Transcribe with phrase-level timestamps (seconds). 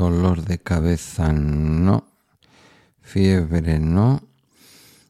[0.00, 2.04] Dolor de cabeza no.
[3.02, 4.22] Fiebre no.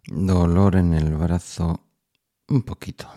[0.09, 1.87] Dolor en el brazo
[2.49, 3.09] un poquito.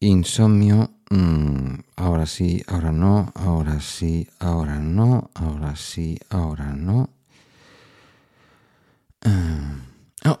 [0.00, 0.90] Insomnio.
[1.08, 3.32] Mm, ahora sí, ahora no.
[3.34, 5.30] Ahora sí, ahora no.
[5.32, 7.08] Ahora sí, ahora no.
[9.24, 9.76] Ah,
[10.26, 10.40] oh,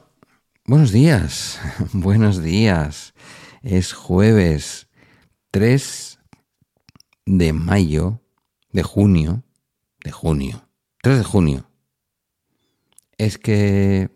[0.66, 1.58] buenos días.
[1.94, 3.14] buenos días.
[3.62, 4.88] Es jueves
[5.50, 6.18] 3
[7.24, 8.20] de mayo
[8.72, 9.42] de junio,
[10.04, 10.68] de junio,
[11.02, 11.66] 3 de junio.
[13.18, 14.10] Es que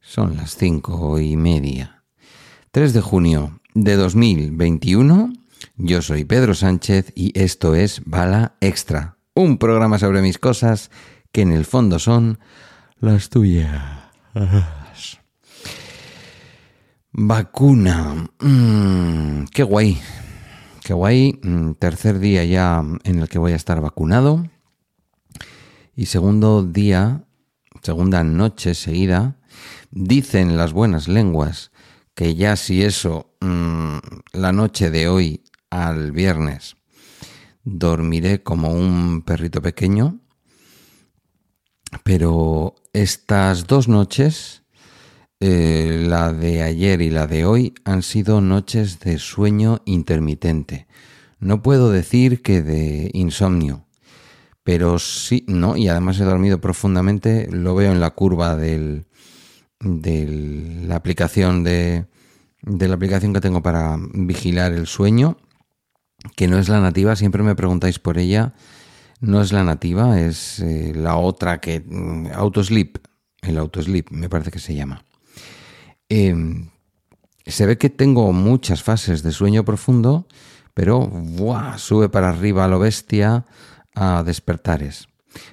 [0.00, 2.04] son las cinco y media.
[2.70, 5.32] 3 de junio de 2021.
[5.76, 10.90] Yo soy Pedro Sánchez y esto es Bala Extra, un programa sobre mis cosas
[11.32, 12.38] que en el fondo son
[13.00, 13.82] las tuyas.
[17.12, 18.26] Vacuna.
[18.40, 20.00] Mm, qué guay.
[20.82, 24.48] Qué guay, mm, tercer día ya en el que voy a estar vacunado.
[25.94, 27.24] Y segundo día,
[27.82, 29.38] segunda noche seguida,
[29.92, 31.70] dicen las buenas lenguas
[32.14, 33.98] que ya si eso, mm,
[34.32, 36.76] la noche de hoy al viernes,
[37.62, 40.18] dormiré como un perrito pequeño.
[42.02, 44.61] Pero estas dos noches
[45.44, 50.86] eh, la de ayer y la de hoy han sido noches de sueño intermitente.
[51.40, 53.84] No puedo decir que de insomnio,
[54.62, 59.06] pero sí, no, y además he dormido profundamente, lo veo en la curva del,
[59.80, 60.26] de
[60.86, 62.06] la aplicación de,
[62.62, 65.38] de la aplicación que tengo para vigilar el sueño,
[66.36, 68.54] que no es la nativa, siempre me preguntáis por ella,
[69.20, 72.98] no es la nativa, es eh, la otra que mm, autosleep,
[73.40, 75.04] el autosleep me parece que se llama.
[76.14, 76.68] Em,
[77.46, 80.26] se ve que tengo muchas fases de sueño profundo,
[80.74, 81.10] pero
[81.78, 83.46] sube para arriba a lo bestia
[83.94, 85.08] a despertares.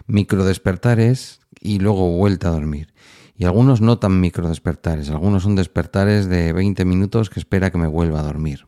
[0.06, 2.94] Micro despertares y luego vuelta a dormir.
[3.38, 7.78] Y algunos no tan micro despertares, algunos son despertares de 20 minutos que espera que
[7.78, 8.67] me vuelva a dormir.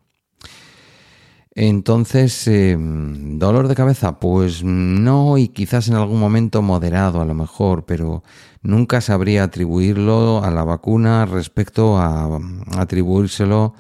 [1.54, 4.20] Entonces, em, ¿dolor de cabeza?
[4.20, 8.24] Pues no, y quizás en algún momento moderado a lo mejor, pero
[8.62, 12.40] nunca sabría atribuirlo a la vacuna respecto a,
[12.78, 13.74] atribuírselo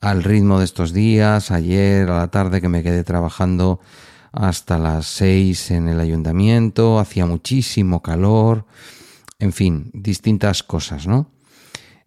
[0.00, 3.80] al ritmo de estos días, ayer a la tarde que me quedé trabajando
[4.32, 8.66] hasta las seis en el ayuntamiento, hacía muchísimo calor,
[9.40, 11.32] en fin, distintas cosas, ¿no?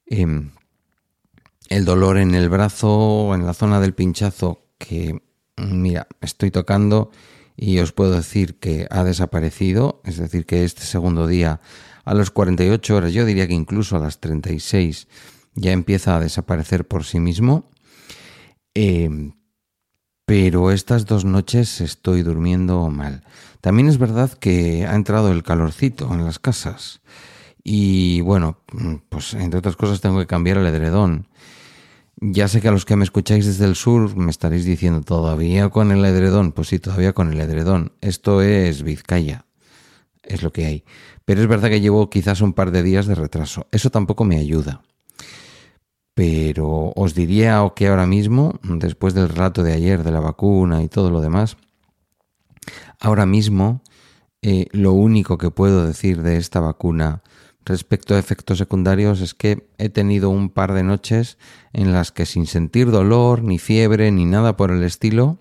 [0.05, 0.51] Em,
[1.69, 5.21] el dolor en el brazo, en la zona del pinchazo, que,
[5.55, 7.09] mira, estoy tocando
[7.55, 11.61] y os puedo decir que ha desaparecido, es decir, que este segundo día
[12.03, 15.07] a las 48 horas, yo diría que incluso a las 36
[15.55, 17.69] ya empieza a desaparecer por sí mismo.
[18.75, 19.31] Eh,
[20.25, 23.23] pero estas dos noches estoy durmiendo mal.
[23.61, 27.01] También es verdad que ha entrado el calorcito en las casas.
[27.63, 28.59] Y bueno,
[29.09, 31.27] pues entre otras cosas tengo que cambiar el edredón.
[32.17, 35.69] Ya sé que a los que me escucháis desde el sur me estaréis diciendo todavía
[35.69, 36.51] con el edredón.
[36.51, 37.93] Pues sí, todavía con el edredón.
[38.01, 39.45] Esto es Vizcaya.
[40.21, 40.83] Es lo que hay.
[41.25, 43.67] Pero es verdad que llevo quizás un par de días de retraso.
[43.71, 44.83] Eso tampoco me ayuda.
[46.13, 50.87] Pero os diría que ahora mismo, después del relato de ayer de la vacuna y
[50.87, 51.57] todo lo demás,
[52.99, 53.81] ahora mismo
[54.41, 57.23] eh, lo único que puedo decir de esta vacuna
[57.65, 61.37] respecto a efectos secundarios es que he tenido un par de noches
[61.71, 65.39] en las que sin sentir dolor, ni fiebre, ni nada por el estilo,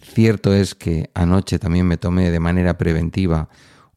[0.00, 3.48] cierto es que anoche también me tomé de manera preventiva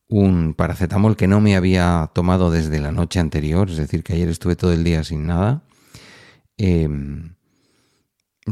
[0.07, 4.29] un paracetamol que no me había tomado desde la noche anterior, es decir, que ayer
[4.29, 5.63] estuve todo el día sin nada.
[6.57, 7.35] Em,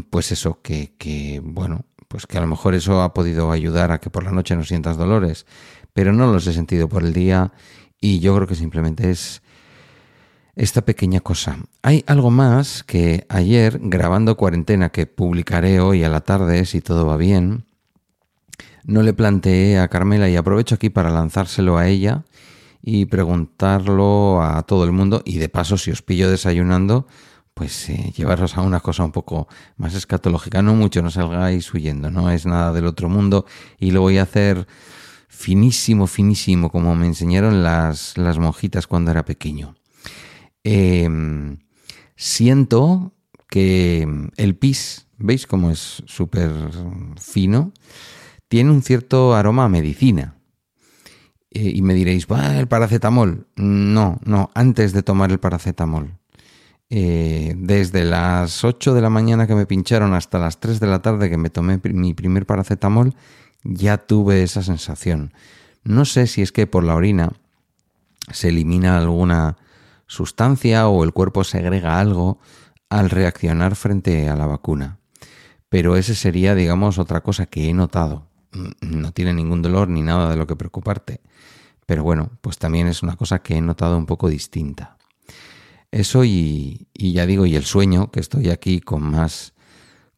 [0.10, 4.00] pues eso, que, que, bueno, pues que a lo mejor eso ha podido ayudar a
[4.00, 5.46] que por la noche no sientas dolores,
[5.94, 7.54] pero no los he sentido por el día
[8.02, 9.42] y yo creo que simplemente es
[10.56, 11.58] esta pequeña cosa.
[11.82, 17.06] Hay algo más que ayer, grabando cuarentena, que publicaré hoy a la tarde, si todo
[17.06, 17.64] va bien,
[18.84, 22.24] no le planteé a Carmela y aprovecho aquí para lanzárselo a ella
[22.82, 27.08] y preguntarlo a todo el mundo y de paso si os pillo desayunando
[27.54, 32.10] pues eh, llevaros a una cosa un poco más escatológica, no mucho, no salgáis huyendo,
[32.10, 33.46] no es nada del otro mundo
[33.78, 34.68] y lo voy a hacer
[35.32, 39.76] finísimo, finísimo, como me enseñaron las, las monjitas cuando era pequeño.
[40.64, 41.58] Em,
[42.16, 43.14] siento
[43.50, 44.08] que
[44.38, 46.52] el pis, ¿veis cómo es súper
[47.20, 47.74] fino?
[48.52, 50.36] tiene un cierto aroma a medicina.
[51.52, 53.48] Eh, y me diréis, el paracetamol.
[53.56, 56.18] No, no, antes de tomar el paracetamol.
[56.90, 61.02] Eh, desde las 8 de la mañana que me pincharon hasta las 3 de la
[61.02, 63.16] tarde que me tomé mi primer paracetamol,
[63.64, 65.34] ya tuve esa sensación.
[65.84, 67.32] No sé si es que por la orina
[68.32, 69.58] se elimina alguna
[70.08, 72.40] sustancia o el cuerpo segrega algo
[72.90, 75.00] al reaccionar frente a la vacuna.
[75.70, 78.28] Pero ese sería, digamos, otra cosa que he notado.
[78.82, 81.22] No tiene ningún dolor ni nada de lo que preocuparte.
[81.86, 84.98] Pero bueno, pues también es una cosa que he notado un poco distinta.
[85.92, 89.54] Eso y, ya digo, y el sueño, que estoy aquí con más,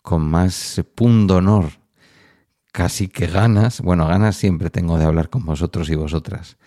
[0.02, 1.83] con más pundonor,
[2.74, 6.58] casi que ganas, bueno, ganas siempre tengo de hablar con vosotros y vosotras,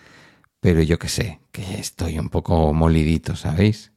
[0.61, 3.91] pero yo que sé, que estoy un poco molidito, ¿sabéis?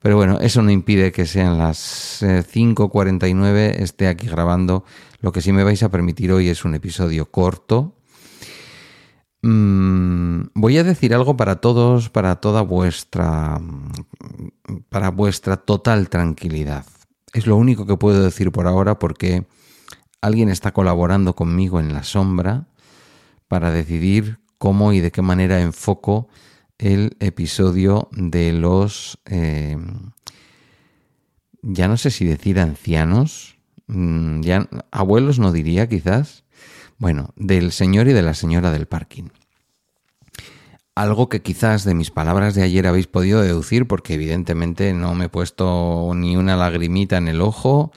[0.00, 4.84] Pero bueno, eso no impide que sean las 5.49, eh, esté aquí grabando.
[5.20, 7.96] Lo que sí me vais a permitir hoy es un episodio corto.
[9.42, 13.60] Mm, voy a decir algo para todos, para toda vuestra,
[14.88, 16.86] para vuestra total tranquilidad.
[17.32, 19.46] Es lo único que puedo decir por ahora porque
[20.20, 22.66] alguien está colaborando conmigo en la sombra
[23.46, 26.28] para decidir cómo y de qué manera enfoco
[26.78, 29.76] el episodio de los, eh,
[31.62, 36.44] ya no sé si decir ancianos, mm, ya, abuelos no diría quizás,
[36.98, 39.28] bueno, del señor y de la señora del parking.
[40.94, 45.26] Algo que quizás de mis palabras de ayer habéis podido deducir porque evidentemente no me
[45.26, 47.92] he puesto ni una lagrimita en el ojo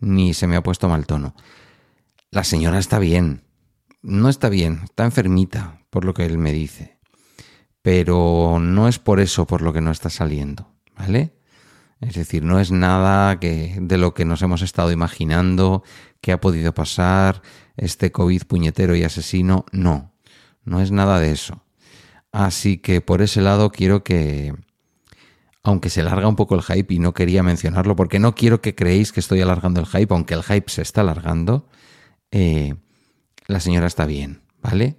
[0.00, 1.34] ni se me ha puesto mal tono.
[2.32, 3.44] La señora está bien.
[4.02, 6.98] No está bien, está enfermita, por lo que él me dice
[7.82, 11.34] pero no es por eso por lo que no está saliendo, ¿vale?
[12.00, 15.82] Es decir, no es nada que, de lo que nos hemos estado imaginando
[16.20, 17.42] que ha podido pasar
[17.76, 20.12] este COVID puñetero y asesino, no,
[20.64, 21.64] no es nada de eso.
[22.32, 24.54] Así que por ese lado quiero que,
[25.62, 28.74] aunque se larga un poco el hype y no quería mencionarlo porque no quiero que
[28.74, 31.68] creéis que estoy alargando el hype, aunque el hype se está alargando,
[32.32, 32.74] eh,
[33.46, 34.96] la señora está bien, ¿vale?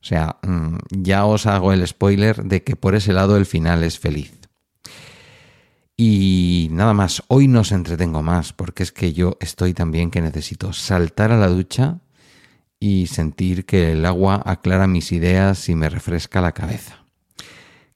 [0.00, 3.84] O sea, mm, ya os hago el spoiler de que por ese lado el final
[3.84, 4.32] es feliz.
[5.96, 10.20] Y nada más, hoy no os entretengo más porque es que yo estoy también que
[10.20, 12.00] necesito saltar a la ducha
[12.80, 17.04] y sentir que el agua aclara mis ideas y me refresca la cabeza.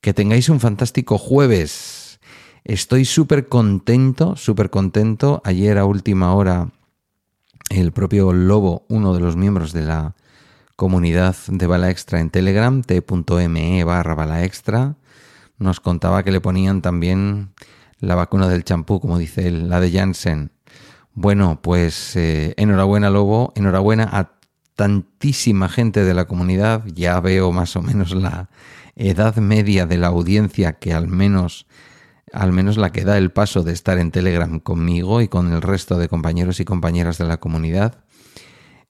[0.01, 2.21] Que tengáis un fantástico jueves.
[2.63, 5.41] Estoy súper contento, súper contento.
[5.45, 6.71] Ayer a última hora
[7.71, 10.15] el propio Lobo, uno de los miembros de la
[10.77, 14.97] comunidad de Bala Extra en Telegram, t.me barra Bala Extra,
[15.59, 17.51] nos contaba que le ponían también
[17.99, 20.53] la vacuna del champú, como dice él, la de Janssen.
[21.15, 24.33] Bueno, pues eh, enhorabuena Lobo, enhorabuena a
[24.75, 28.51] tantísima gente de la comunidad, ya veo más o menos la
[28.97, 31.67] edad media de la audiencia que al menos
[32.33, 35.63] al menos la que da el paso de estar en Telegram conmigo y con el
[35.63, 38.05] resto de compañeros y compañeras de la comunidad,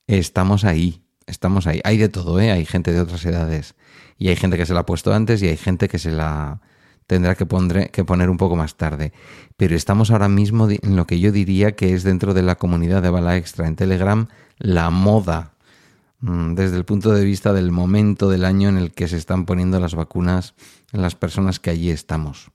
[0.06, 1.80] estamos ahí, estamos ahí.
[1.84, 2.50] Hay de todo, ¿eh?
[2.50, 3.74] Hay gente de otras edades.
[4.18, 6.62] Y hay gente que se la ha puesto antes y hay gente que se la
[7.06, 7.46] tendrá que,
[7.92, 9.12] que poner un poco más tarde.
[9.56, 13.02] Pero estamos ahora mismo en lo que yo diría que es dentro de la comunidad
[13.02, 14.28] de Bala Extra en Telegram
[14.58, 15.52] la moda.
[16.20, 19.44] Mm, desde el punto de vista del momento del año en el que se están
[19.44, 20.54] poniendo las vacunas
[20.92, 22.50] en las personas que allí estamos.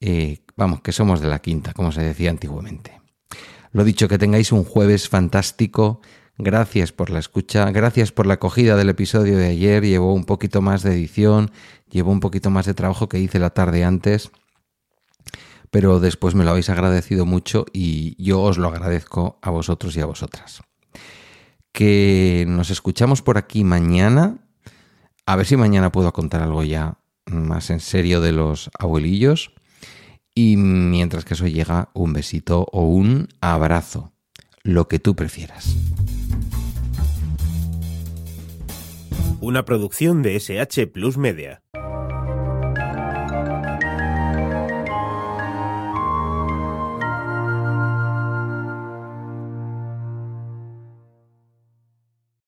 [0.00, 3.00] Eh, vamos, que somos de la quinta, como se decía antiguamente.
[3.72, 6.00] Lo dicho, que tengáis un jueves fantástico
[6.36, 9.84] Gracias por la escucha, gracias por la acogida del episodio de ayer.
[9.84, 11.52] Llevó un poquito más de edición,
[11.88, 14.32] llevó un poquito más de trabajo que hice la tarde antes,
[15.70, 20.00] pero después me lo habéis agradecido mucho y yo os lo agradezco a vosotros y
[20.00, 20.62] a vosotras.
[21.70, 24.38] Que nos escuchamos por aquí mañana.
[25.26, 29.52] A ver si mañana puedo contar algo ya más en serio de los abuelillos.
[30.36, 34.12] Y mientras que eso llega, un besito o un abrazo,
[34.64, 35.76] lo que tú prefieras.
[39.40, 41.63] Una producción de SH Plus Media.